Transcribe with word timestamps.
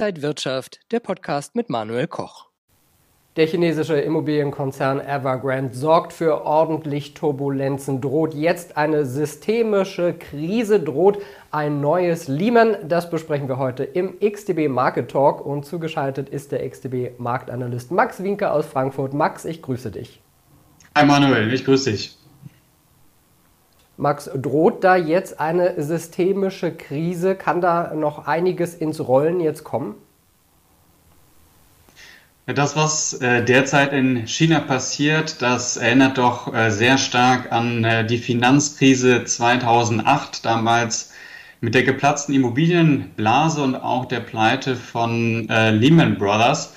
Inside 0.00 0.22
Wirtschaft, 0.22 0.80
der 0.92 1.00
Podcast 1.00 1.54
mit 1.54 1.68
Manuel 1.68 2.06
Koch. 2.06 2.46
Der 3.36 3.46
chinesische 3.46 4.00
Immobilienkonzern 4.00 4.98
Evergrande 4.98 5.74
sorgt 5.74 6.14
für 6.14 6.46
ordentlich 6.46 7.12
Turbulenzen, 7.12 8.00
droht 8.00 8.32
jetzt 8.32 8.78
eine 8.78 9.04
systemische 9.04 10.14
Krise, 10.14 10.80
droht 10.80 11.18
ein 11.50 11.82
neues 11.82 12.28
Lehman. 12.28 12.76
Das 12.88 13.10
besprechen 13.10 13.46
wir 13.46 13.58
heute 13.58 13.84
im 13.84 14.18
XTB 14.20 14.70
Market 14.70 15.10
Talk 15.10 15.44
und 15.44 15.66
zugeschaltet 15.66 16.30
ist 16.30 16.50
der 16.50 16.66
XTB 16.66 17.18
Marktanalyst 17.18 17.90
Max 17.90 18.22
Winke 18.22 18.50
aus 18.50 18.64
Frankfurt. 18.64 19.12
Max, 19.12 19.44
ich 19.44 19.60
grüße 19.60 19.90
dich. 19.90 20.22
Hi 20.96 21.04
Manuel, 21.04 21.52
ich 21.52 21.62
grüße 21.62 21.90
dich. 21.90 22.16
Max, 24.00 24.30
droht 24.34 24.82
da 24.82 24.96
jetzt 24.96 25.40
eine 25.40 25.80
systemische 25.82 26.72
Krise? 26.72 27.34
Kann 27.34 27.60
da 27.60 27.92
noch 27.94 28.26
einiges 28.26 28.74
ins 28.74 29.06
Rollen 29.06 29.40
jetzt 29.40 29.62
kommen? 29.62 29.94
Das, 32.46 32.76
was 32.76 33.12
äh, 33.20 33.44
derzeit 33.44 33.92
in 33.92 34.26
China 34.26 34.60
passiert, 34.60 35.42
das 35.42 35.76
erinnert 35.76 36.16
doch 36.16 36.52
äh, 36.52 36.70
sehr 36.70 36.96
stark 36.96 37.52
an 37.52 37.84
äh, 37.84 38.06
die 38.06 38.16
Finanzkrise 38.16 39.24
2008, 39.24 40.46
damals 40.46 41.12
mit 41.60 41.74
der 41.74 41.82
geplatzten 41.82 42.34
Immobilienblase 42.34 43.62
und 43.62 43.76
auch 43.76 44.06
der 44.06 44.20
Pleite 44.20 44.76
von 44.76 45.46
Lehman 45.46 46.16
Brothers. 46.16 46.72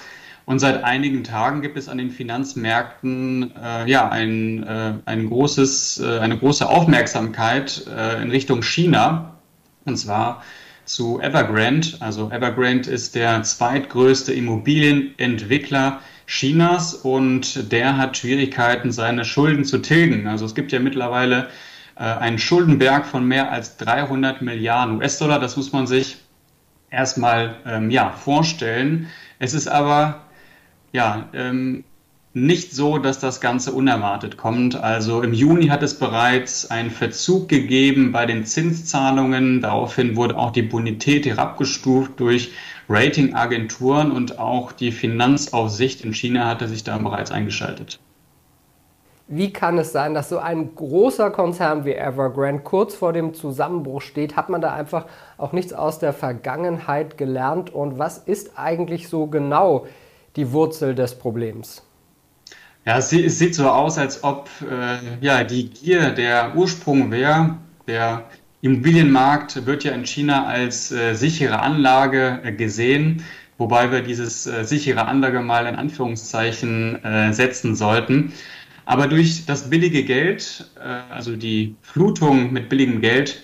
Und 0.45 0.59
seit 0.59 0.83
einigen 0.83 1.23
Tagen 1.23 1.61
gibt 1.61 1.77
es 1.77 1.88
an 1.88 1.97
den 1.97 2.11
Finanzmärkten 2.11 3.53
äh, 3.55 3.89
ja 3.89 4.09
ein, 4.09 4.63
äh, 4.63 4.93
ein 5.05 5.29
großes, 5.29 6.02
äh, 6.02 6.19
eine 6.19 6.38
große 6.38 6.67
Aufmerksamkeit 6.67 7.85
äh, 7.88 8.21
in 8.21 8.29
Richtung 8.29 8.61
China. 8.61 9.35
Und 9.85 9.97
zwar 9.97 10.43
zu 10.85 11.21
Evergrande. 11.21 11.88
Also 12.02 12.29
Evergrande 12.29 12.89
ist 12.89 13.16
der 13.16 13.44
zweitgrößte 13.44 14.33
Immobilienentwickler 14.33 16.02
Chinas 16.25 16.94
und 16.94 17.71
der 17.71 17.97
hat 17.97 18.17
Schwierigkeiten, 18.17 18.91
seine 18.91 19.25
Schulden 19.25 19.66
zu 19.66 19.77
tilgen. 19.80 20.27
Also 20.27 20.45
es 20.45 20.55
gibt 20.55 20.71
ja 20.71 20.80
mittlerweile 20.80 21.47
äh, 21.95 22.03
einen 22.03 22.39
Schuldenberg 22.39 23.05
von 23.05 23.25
mehr 23.25 23.52
als 23.52 23.77
300 23.77 24.41
Milliarden 24.41 24.97
US-Dollar. 24.97 25.39
Das 25.39 25.55
muss 25.58 25.71
man 25.71 25.88
sich 25.88 26.17
erstmal 26.89 27.55
ähm, 27.66 27.89
ja, 27.89 28.11
vorstellen. 28.11 29.08
Es 29.39 29.53
ist 29.53 29.67
aber 29.67 30.21
ja, 30.94 31.27
ähm, 31.33 31.83
nicht 32.36 32.73
so, 32.73 32.97
dass 32.97 33.19
das 33.19 33.41
Ganze 33.41 33.73
unerwartet 33.73 34.38
kommt. 34.38 34.75
Also 34.75 35.22
im 35.22 35.33
Juni 35.33 35.67
hat 35.67 35.83
es 35.83 35.99
bereits 35.99 36.72
einen 36.72 36.89
Verzug 36.89 37.47
gegeben 37.47 38.11
bei 38.11 38.25
den 38.25 38.45
Zinszahlungen. 38.45 39.61
Daraufhin 39.61 40.16
wurde 40.16 40.38
auch 40.38 40.52
die 40.52 40.64
Bonität 40.64 41.25
herabgestuft 41.25 42.14
durch 42.19 42.52
Ratingagenturen 42.89 44.11
und 44.11 44.39
auch 44.39 44.71
die 44.71 44.91
Finanzaufsicht 44.91 46.03
in 46.03 46.14
China 46.14 46.47
hatte 46.47 46.67
sich 46.67 46.83
da 46.83 46.97
bereits 46.97 47.31
eingeschaltet. 47.31 47.99
Wie 49.27 49.53
kann 49.53 49.77
es 49.77 49.91
sein, 49.91 50.14
dass 50.14 50.30
so 50.30 50.38
ein 50.38 50.75
großer 50.75 51.31
Konzern 51.31 51.86
wie 51.86 51.94
Evergrande 51.94 52.61
kurz 52.64 52.94
vor 52.94 53.14
dem 53.14 53.33
Zusammenbruch 53.33 54.02
steht? 54.02 54.36
Hat 54.36 54.49
man 54.49 54.59
da 54.59 54.73
einfach 54.73 55.05
auch 55.38 55.53
nichts 55.53 55.71
aus 55.71 55.97
der 55.97 56.14
Vergangenheit 56.14 57.17
gelernt? 57.17 57.73
Und 57.73 57.99
was 57.99 58.17
ist 58.17 58.58
eigentlich 58.58 59.08
so 59.08 59.27
genau 59.27 59.86
die 60.36 60.52
Wurzel 60.52 60.95
des 60.95 61.17
Problems? 61.17 61.84
Ja, 62.86 62.98
es 62.98 63.09
sieht, 63.09 63.26
es 63.26 63.39
sieht 63.39 63.56
so 63.56 63.70
aus, 63.70 63.98
als 63.98 64.23
ob 64.23 64.50
äh, 64.70 64.98
ja, 65.22 65.44
die 65.44 65.70
Gier 65.70 66.12
der 66.12 66.56
Ursprung 66.56 67.12
wäre. 67.12 67.58
Der 67.88 68.26
Immobilienmarkt 68.61 69.66
wird 69.66 69.84
ja 69.84 69.94
in 69.94 70.06
China 70.06 70.45
als 70.45 70.92
äh, 70.92 71.14
sichere 71.14 71.59
Anlage 71.59 72.42
äh, 72.44 72.52
gesehen, 72.52 73.23
wobei 73.58 73.92
wir 73.92 74.02
dieses 74.02 74.48
äh, 74.48 74.66
sichere 74.66 75.06
Anlage 75.06 75.42
mal 75.42 75.66
in 75.66 75.76
Anführungszeichen 75.76 77.04
äh, 77.04 77.33
setzen 77.33 77.76
sollten. 77.76 78.33
Aber 78.86 79.08
durch 79.08 79.45
das 79.45 79.70
billige 79.70 80.04
Geld, 80.04 80.70
äh, 80.77 81.14
also 81.14 81.38
die 81.38 81.76
Flutung 81.82 82.52
mit 82.52 82.67
billigem 82.67 82.99
Geld, 82.99 83.43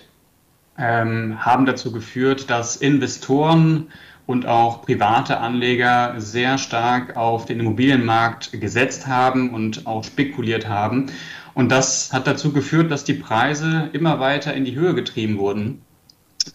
ähm, 0.78 1.38
haben 1.46 1.66
dazu 1.66 1.92
geführt, 1.92 2.50
dass 2.50 2.78
Investoren 2.78 3.88
und 4.30 4.46
auch 4.46 4.84
private 4.84 5.40
Anleger 5.40 6.14
sehr 6.20 6.60
stark 6.60 7.18
auf 7.18 7.46
den 7.46 7.60
Immobilienmarkt 7.62 8.52
gesetzt 8.62 9.08
haben 9.08 9.56
und 9.56 9.88
auch 9.88 10.04
spekuliert 10.04 10.70
haben. 10.70 11.08
Und 11.56 11.72
das 11.72 12.14
hat 12.14 12.28
dazu 12.28 12.54
geführt, 12.54 12.92
dass 12.92 13.04
die 13.04 13.16
Preise 13.16 13.90
immer 13.92 14.20
weiter 14.20 14.54
in 14.54 14.66
die 14.66 14.76
Höhe 14.76 14.94
getrieben 14.94 15.40
wurden. 15.40 15.82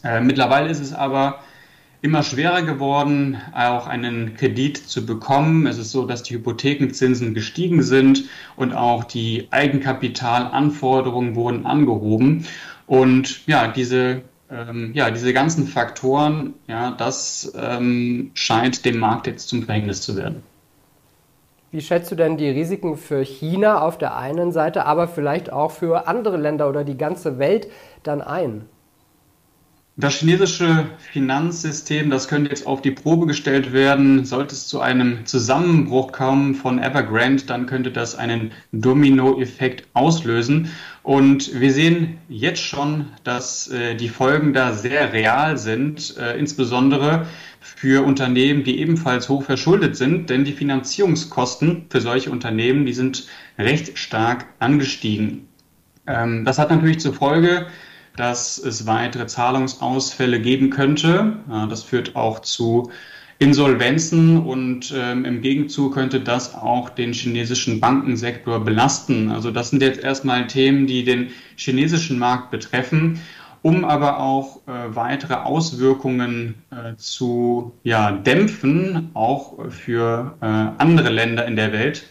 Äh, 0.05 0.21
mittlerweile 0.21 0.69
ist 0.69 0.79
es 0.79 0.93
aber 0.93 1.41
immer 2.01 2.23
schwerer 2.23 2.63
geworden, 2.63 3.39
auch 3.53 3.89
einen 3.89 4.37
Kredit 4.37 4.77
zu 4.77 5.05
bekommen. 5.05 5.67
Es 5.67 5.77
ist 5.77 5.91
so, 5.91 6.07
dass 6.07 6.23
die 6.23 6.35
Hypothekenzinsen 6.35 7.35
gestiegen 7.35 7.83
sind 7.83 8.23
und 8.55 8.73
auch 8.73 9.03
die 9.03 9.49
Eigenkapitalanforderungen 9.51 11.35
wurden 11.35 11.67
angehoben. 11.67 12.47
Und 12.87 13.45
ja, 13.49 13.67
diese 13.67 14.23
ähm, 14.55 14.93
ja, 14.95 15.11
diese 15.11 15.33
ganzen 15.33 15.67
Faktoren, 15.67 16.55
ja, 16.69 16.93
das 16.93 17.53
ähm, 17.59 18.31
scheint 18.35 18.85
dem 18.85 18.99
Markt 18.99 19.27
jetzt 19.27 19.49
zum 19.49 19.65
Verhängnis 19.65 20.03
zu 20.03 20.17
werden. 20.17 20.43
Wie 21.73 21.81
schätzt 21.81 22.13
du 22.13 22.15
denn 22.15 22.37
die 22.37 22.49
Risiken 22.49 22.97
für 22.97 23.25
China 23.25 23.81
auf 23.81 23.99
der 23.99 24.17
einen 24.17 24.53
Seite, 24.53 24.87
aber 24.87 25.09
vielleicht 25.09 25.53
auch 25.53 25.73
für 25.73 26.07
andere 26.07 26.37
Länder 26.37 26.69
oder 26.69 26.85
die 26.85 26.97
ganze 26.97 27.41
Welt 27.41 27.67
dann 28.05 28.23
ein? 28.23 28.67
Das 29.97 30.15
chinesische 30.15 30.87
Finanzsystem, 30.99 32.11
das 32.11 32.27
könnte 32.27 32.51
jetzt 32.51 32.67
auf 32.67 32.83
die 32.83 32.91
Probe 32.91 33.27
gestellt 33.27 33.73
werden. 33.73 34.25
Sollte 34.25 34.53
es 34.53 34.67
zu 34.67 34.81
einem 34.81 35.25
Zusammenbruch 35.25 36.11
kommen 36.11 36.57
von 36.57 36.81
Evergrande, 36.81 37.45
dann 37.45 37.67
könnte 37.67 37.93
das 37.93 38.17
einen 38.17 38.51
Dominoeffekt 38.73 39.87
auslösen. 39.95 40.71
Und 41.05 41.61
wir 41.61 41.71
sehen 41.71 42.17
jetzt 42.31 42.63
schon, 42.63 43.11
dass 43.25 43.69
äh, 43.69 43.95
die 43.95 44.09
Folgen 44.09 44.55
da 44.55 44.73
sehr 44.73 45.13
real 45.13 45.59
sind, 45.59 46.17
äh, 46.17 46.39
insbesondere 46.39 47.27
für 47.61 48.07
Unternehmen, 48.07 48.65
die 48.65 48.81
ebenfalls 48.81 49.29
hoch 49.29 49.43
verschuldet 49.43 49.97
sind, 49.97 50.31
denn 50.31 50.47
die 50.47 50.55
Finanzierungskosten 50.55 51.85
für 51.91 52.01
solche 52.01 52.31
Unternehmen, 52.31 52.87
die 52.87 52.95
sind 52.95 53.29
recht 53.59 53.99
stark 53.99 54.47
angestiegen. 54.61 55.47
Ähm, 56.07 56.47
das 56.47 56.59
hat 56.59 56.71
natürlich 56.71 57.01
zur 57.01 57.13
Folge, 57.13 57.67
dass 58.17 58.57
es 58.57 58.87
weitere 58.87 59.27
Zahlungsausfälle 59.27 60.41
geben 60.41 60.71
könnte. 60.71 61.37
Das 61.69 61.83
führt 61.83 62.17
auch 62.17 62.39
zu 62.39 62.93
Insolvenzen 63.39 64.39
und 64.39 64.95
ähm, 64.97 65.25
im 65.25 65.41
Gegenzug 65.41 65.95
könnte 65.95 66.21
das 66.21 66.55
auch 66.55 66.89
den 66.89 67.13
chinesischen 67.13 67.81
Bankensektor 67.81 68.65
belasten. 68.65 69.31
Also 69.31 69.51
das 69.51 69.71
sind 69.71 69.83
jetzt 69.83 70.03
erstmal 70.03 70.47
Themen, 70.47 70.87
die 70.87 71.05
den 71.05 71.31
chinesischen 71.57 72.19
Markt 72.19 72.51
betreffen. 72.51 73.21
Um 73.63 73.87
aber 73.87 74.21
auch 74.21 74.59
äh, 74.67 74.95
weitere 74.95 75.35
Auswirkungen 75.35 76.55
äh, 76.71 76.97
zu 76.97 77.73
ja, 77.83 78.13
dämpfen, 78.13 79.11
auch 79.15 79.71
für 79.71 80.37
äh, 80.43 80.45
andere 80.45 81.09
Länder 81.09 81.47
in 81.47 81.57
der 81.57 81.73
Welt, 81.73 82.05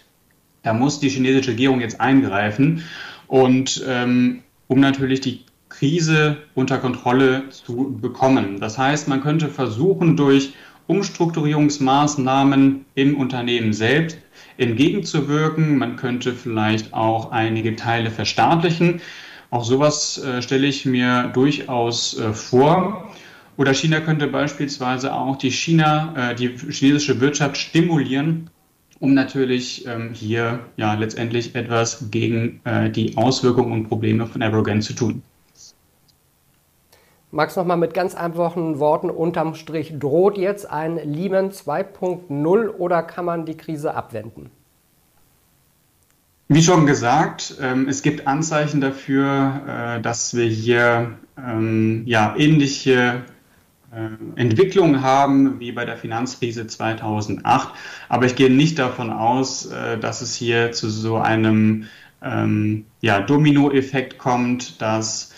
da 0.64 0.74
muss 0.74 1.00
die 1.00 1.10
chinesische 1.10 1.52
Regierung 1.52 1.80
jetzt 1.80 2.02
eingreifen. 2.02 2.84
Und 3.28 3.86
ähm, 3.88 4.42
um 4.68 4.80
natürlich 4.80 5.22
die 5.22 5.42
Krise 5.70 6.38
unter 6.56 6.78
Kontrolle 6.78 7.50
zu 7.50 7.98
bekommen. 8.00 8.60
Das 8.60 8.78
heißt, 8.78 9.08
man 9.08 9.22
könnte 9.22 9.50
versuchen, 9.50 10.16
durch 10.16 10.54
Umstrukturierungsmaßnahmen 10.88 12.86
im 12.96 13.18
Unternehmen 13.18 13.74
selbst 13.74 14.18
entgegenzuwirken. 14.58 15.78
Man 15.78 15.96
könnte 15.96 16.34
vielleicht 16.34 16.94
auch 16.94 17.32
einige 17.32 17.76
Teile 17.76 18.12
verstaatlichen. 18.12 19.02
Auch 19.50 19.64
sowas 19.64 20.18
äh, 20.24 20.42
stelle 20.42 20.68
ich 20.68 20.86
mir 20.86 21.32
durchaus 21.34 22.18
äh, 22.18 22.34
vor. 22.34 23.14
Oder 23.56 23.74
China 23.74 24.00
könnte 24.00 24.28
beispielsweise 24.28 25.14
auch 25.14 25.38
die 25.38 25.52
China, 25.52 26.32
äh, 26.32 26.36
die 26.36 26.50
chinesische 26.72 27.22
Wirtschaft 27.22 27.58
stimulieren, 27.58 28.50
um 29.00 29.14
natürlich 29.14 29.86
ähm, 29.86 30.12
hier 30.14 30.60
ja 30.78 30.96
letztendlich 30.96 31.54
etwas 31.54 32.10
gegen 32.10 32.62
äh, 32.64 32.90
die 32.90 33.16
Auswirkungen 33.16 33.72
und 33.72 33.88
Probleme 33.88 34.26
von 34.26 34.42
Evergrande 34.42 34.84
zu 34.84 34.94
tun. 34.94 35.22
Max, 37.34 37.56
nochmal 37.56 37.78
mit 37.78 37.96
ganz 37.96 38.14
einfachen 38.14 38.78
Worten 38.78 39.10
unterm 39.10 39.56
Strich. 39.56 39.92
Droht 39.98 40.38
jetzt 40.38 40.70
ein 40.70 40.98
Lehman 40.98 41.50
2.0 41.50 42.68
oder 42.70 43.02
kann 43.02 43.26
man 43.26 43.48
die 43.48 43.58
Krise 43.58 43.96
abwenden? 43.96 44.52
Wie 46.48 46.62
schon 46.62 46.86
gesagt, 46.86 47.56
ähm, 47.60 47.88
es 47.90 48.04
gibt 48.04 48.28
Anzeichen 48.28 48.82
dafür, 48.82 49.96
äh, 49.98 50.02
dass 50.02 50.36
wir 50.36 50.46
hier 50.46 51.18
ähm, 51.36 52.04
ja, 52.06 52.36
ähnliche 52.38 53.24
äh, 53.92 54.40
Entwicklungen 54.40 55.02
haben 55.02 55.60
wie 55.60 55.72
bei 55.72 55.86
der 55.86 55.98
Finanzkrise 55.98 56.68
2008. 56.68 57.70
Aber 58.10 58.28
ich 58.28 58.36
gehe 58.36 58.52
nicht 58.52 58.78
davon 58.78 59.10
aus, 59.10 59.66
äh, 59.72 59.98
dass 59.98 60.22
es 60.22 60.36
hier 60.36 60.72
zu 60.72 60.88
so 60.88 61.18
einem 61.18 61.86
ähm, 62.22 62.86
ja, 63.02 63.22
Dominoeffekt 63.22 64.20
kommt, 64.20 64.80
dass 64.84 65.33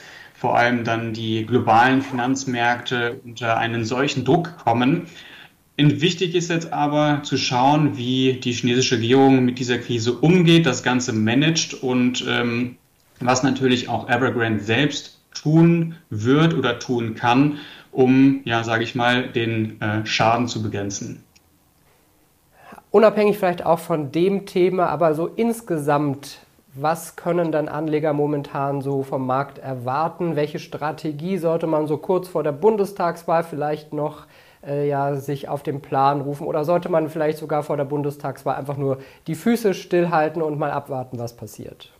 vor 0.45 0.59
allem 0.59 0.83
dann 0.83 1.11
die 1.11 1.43
globalen 1.43 2.03
Finanzmärkte 2.03 3.19
unter 3.25 3.57
einen 3.57 3.83
solchen 3.83 4.25
Druck 4.25 4.55
kommen. 4.57 5.07
Wichtig 5.75 6.35
ist 6.35 6.51
jetzt 6.51 6.71
aber 6.71 7.23
zu 7.23 7.35
schauen, 7.35 7.97
wie 7.97 8.33
die 8.33 8.51
chinesische 8.51 8.97
Regierung 8.97 9.43
mit 9.43 9.57
dieser 9.57 9.79
Krise 9.79 10.13
umgeht, 10.13 10.67
das 10.67 10.83
Ganze 10.83 11.13
managt 11.13 11.73
und 11.73 12.23
ähm, 12.29 12.75
was 13.19 13.41
natürlich 13.41 13.89
auch 13.89 14.07
Evergrande 14.07 14.59
selbst 14.59 15.19
tun 15.33 15.95
wird 16.11 16.53
oder 16.53 16.77
tun 16.77 17.15
kann, 17.15 17.57
um, 17.91 18.41
ja, 18.45 18.63
sage 18.63 18.83
ich 18.83 18.93
mal, 18.93 19.27
den 19.27 19.81
äh, 19.81 20.05
Schaden 20.05 20.47
zu 20.47 20.61
begrenzen. 20.61 21.23
Unabhängig 22.91 23.39
vielleicht 23.39 23.65
auch 23.65 23.79
von 23.79 24.11
dem 24.11 24.45
Thema, 24.45 24.89
aber 24.89 25.15
so 25.15 25.25
insgesamt, 25.25 26.44
was 26.75 27.15
können 27.15 27.51
dann 27.51 27.69
Anleger 27.69 28.13
momentan 28.13 28.81
so 28.81 29.03
vom 29.03 29.25
Markt 29.25 29.57
erwarten? 29.57 30.35
Welche 30.35 30.59
Strategie 30.59 31.37
sollte 31.37 31.67
man 31.67 31.87
so 31.87 31.97
kurz 31.97 32.27
vor 32.27 32.43
der 32.43 32.51
Bundestagswahl 32.51 33.43
vielleicht 33.43 33.93
noch 33.93 34.25
äh, 34.65 34.87
ja, 34.87 35.15
sich 35.15 35.47
auf 35.47 35.63
den 35.63 35.81
Plan 35.81 36.21
rufen? 36.21 36.45
Oder 36.45 36.65
sollte 36.65 36.89
man 36.89 37.09
vielleicht 37.09 37.37
sogar 37.37 37.63
vor 37.63 37.77
der 37.77 37.85
Bundestagswahl 37.85 38.55
einfach 38.55 38.77
nur 38.77 38.97
die 39.27 39.35
Füße 39.35 39.73
stillhalten 39.73 40.41
und 40.41 40.59
mal 40.59 40.71
abwarten, 40.71 41.17
was 41.17 41.35
passiert? 41.37 41.91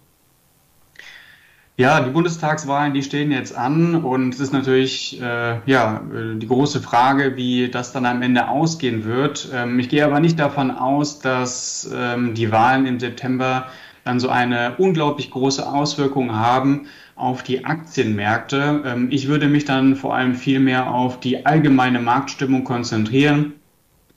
Ja, 1.77 1.99
die 1.99 2.11
Bundestagswahlen, 2.11 2.93
die 2.93 3.03
stehen 3.03 3.31
jetzt 3.31 3.55
an 3.55 3.95
und 3.95 4.33
es 4.33 4.39
ist 4.39 4.53
natürlich 4.53 5.21
äh, 5.21 5.59
ja 5.65 6.01
die 6.09 6.47
große 6.47 6.79
Frage, 6.79 7.35
wie 7.35 7.69
das 7.69 7.91
dann 7.91 8.05
am 8.05 8.21
Ende 8.21 8.47
ausgehen 8.47 9.03
wird. 9.03 9.49
Ähm, 9.53 9.77
ich 9.79 9.89
gehe 9.89 10.05
aber 10.05 10.21
nicht 10.21 10.39
davon 10.39 10.71
aus, 10.71 11.19
dass 11.19 11.89
ähm, 11.93 12.33
die 12.33 12.49
Wahlen 12.51 12.85
im 12.85 12.99
September 13.01 13.67
dann 14.05 14.21
so 14.21 14.29
eine 14.29 14.75
unglaublich 14.77 15.31
große 15.31 15.67
Auswirkung 15.67 16.33
haben 16.33 16.87
auf 17.15 17.43
die 17.43 17.65
Aktienmärkte. 17.65 18.83
Ähm, 18.85 19.07
ich 19.11 19.27
würde 19.27 19.47
mich 19.47 19.65
dann 19.65 19.97
vor 19.97 20.15
allem 20.15 20.35
viel 20.35 20.61
mehr 20.61 20.89
auf 20.89 21.19
die 21.19 21.45
allgemeine 21.45 21.99
Marktstimmung 21.99 22.63
konzentrieren, 22.63 23.53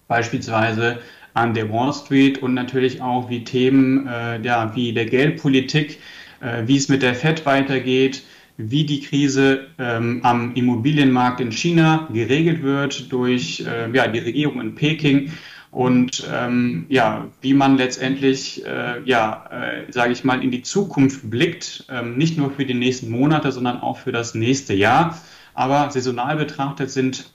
beispielsweise 0.07 1.01
an 1.35 1.55
der 1.55 1.71
Wall 1.73 1.93
Street 1.93 2.43
und 2.43 2.55
natürlich 2.55 3.03
auch 3.03 3.29
wie 3.29 3.43
Themen 3.43 4.07
äh, 4.07 4.41
ja, 4.43 4.75
wie 4.77 4.93
der 4.93 5.07
Geldpolitik 5.07 5.99
äh, 6.41 6.67
wie 6.67 6.77
es 6.77 6.89
mit 6.89 7.03
der 7.03 7.15
FED 7.15 7.47
weitergeht, 7.47 8.23
wie 8.57 8.85
die 8.85 9.01
Krise 9.01 9.69
ähm, 9.79 10.21
am 10.23 10.55
Immobilienmarkt 10.55 11.41
in 11.41 11.53
China 11.53 12.09
geregelt 12.13 12.63
wird 12.63 13.11
durch 13.13 13.65
äh, 13.67 13.91
ja, 13.93 14.09
die 14.09 14.19
Regierung 14.19 14.61
in 14.61 14.75
Peking 14.75 15.33
und 15.71 16.27
ähm, 16.33 16.87
ja, 16.89 17.27
wie 17.41 17.55
man 17.55 17.77
letztendlich, 17.77 18.65
äh, 18.65 19.03
ja, 19.05 19.45
äh, 19.51 19.93
sage 19.93 20.13
ich 20.13 20.25
mal, 20.25 20.43
in 20.43 20.51
die 20.51 20.63
Zukunft 20.63 21.29
blickt, 21.31 21.85
ähm, 21.91 22.17
nicht 22.17 22.39
nur 22.39 22.51
für 22.51 22.65
die 22.65 22.75
nächsten 22.75 23.11
Monate, 23.11 23.53
sondern 23.53 23.81
auch 23.81 23.99
für 23.99 24.13
das 24.13 24.35
nächste 24.35 24.75
Jahr. 24.75 25.19
Aber 25.55 25.91
saisonal 25.91 26.37
betrachtet 26.37 26.91
sind 26.91 27.33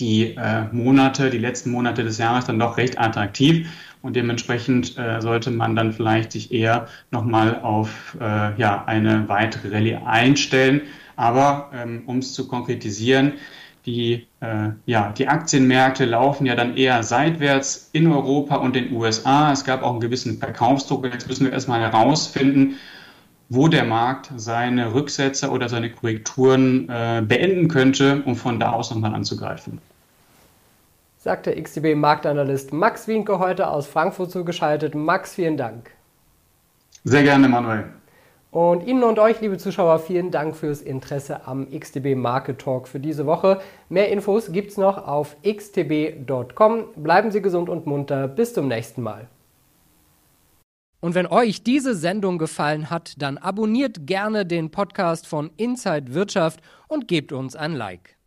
die 0.00 0.36
äh, 0.36 0.64
Monate, 0.72 1.28
die 1.28 1.38
letzten 1.38 1.70
Monate 1.70 2.04
des 2.04 2.18
Jahres 2.18 2.46
dann 2.46 2.58
doch 2.58 2.76
recht 2.76 2.98
attraktiv 2.98 3.68
und 4.00 4.14
dementsprechend 4.16 4.96
äh, 4.96 5.20
sollte 5.20 5.50
man 5.50 5.74
dann 5.74 5.92
vielleicht 5.92 6.32
sich 6.32 6.52
eher 6.52 6.86
nochmal 7.10 7.60
auf 7.60 8.16
äh, 8.20 8.58
ja, 8.58 8.84
eine 8.86 9.28
weitere 9.28 9.74
Rallye 9.74 9.96
einstellen. 10.06 10.82
Aber 11.16 11.70
ähm, 11.74 12.04
um 12.06 12.18
es 12.18 12.32
zu 12.32 12.46
konkretisieren, 12.46 13.32
die, 13.88 14.26
äh, 14.40 14.68
ja, 14.84 15.12
die 15.16 15.28
Aktienmärkte 15.28 16.04
laufen 16.04 16.44
ja 16.44 16.54
dann 16.54 16.76
eher 16.76 17.02
seitwärts 17.02 17.88
in 17.92 18.06
Europa 18.06 18.56
und 18.56 18.76
den 18.76 18.92
USA. 18.92 19.50
Es 19.50 19.64
gab 19.64 19.82
auch 19.82 19.92
einen 19.92 20.00
gewissen 20.00 20.38
Verkaufsdruck. 20.38 21.06
Jetzt 21.06 21.26
müssen 21.26 21.46
wir 21.46 21.52
erstmal 21.52 21.80
herausfinden, 21.80 22.76
wo 23.48 23.66
der 23.66 23.84
Markt 23.84 24.30
seine 24.36 24.92
Rücksätze 24.92 25.48
oder 25.48 25.70
seine 25.70 25.90
Korrekturen 25.90 26.86
äh, 26.90 27.22
beenden 27.26 27.68
könnte, 27.68 28.22
um 28.26 28.36
von 28.36 28.60
da 28.60 28.72
aus 28.72 28.90
nochmal 28.90 29.14
anzugreifen. 29.14 29.80
Sagt 31.16 31.46
der 31.46 31.60
XTB-Marktanalyst 31.60 32.74
Max 32.74 33.08
Wienke 33.08 33.38
heute 33.38 33.68
aus 33.68 33.86
Frankfurt 33.86 34.30
zugeschaltet. 34.30 34.94
Max, 34.94 35.34
vielen 35.34 35.56
Dank. 35.56 35.90
Sehr 37.04 37.22
gerne, 37.22 37.48
Manuel. 37.48 37.86
Und 38.50 38.86
Ihnen 38.86 39.04
und 39.04 39.18
euch, 39.18 39.40
liebe 39.42 39.58
Zuschauer, 39.58 39.98
vielen 39.98 40.30
Dank 40.30 40.56
fürs 40.56 40.80
Interesse 40.80 41.46
am 41.46 41.68
XTB 41.70 42.16
Market 42.16 42.58
Talk 42.58 42.88
für 42.88 42.98
diese 42.98 43.26
Woche. 43.26 43.60
Mehr 43.90 44.08
Infos 44.10 44.52
gibt 44.52 44.70
es 44.70 44.78
noch 44.78 45.06
auf 45.06 45.36
xtb.com. 45.42 46.84
Bleiben 46.96 47.30
Sie 47.30 47.42
gesund 47.42 47.68
und 47.68 47.86
munter. 47.86 48.26
Bis 48.26 48.54
zum 48.54 48.68
nächsten 48.68 49.02
Mal. 49.02 49.28
Und 51.00 51.14
wenn 51.14 51.26
euch 51.26 51.62
diese 51.62 51.94
Sendung 51.94 52.38
gefallen 52.38 52.90
hat, 52.90 53.22
dann 53.22 53.38
abonniert 53.38 54.06
gerne 54.06 54.44
den 54.44 54.70
Podcast 54.70 55.26
von 55.26 55.50
Inside 55.56 56.14
Wirtschaft 56.14 56.60
und 56.88 57.06
gebt 57.06 57.32
uns 57.32 57.54
ein 57.54 57.74
Like. 57.74 58.17